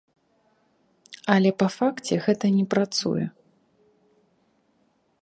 [1.35, 3.25] Але па факце гэта не працуе.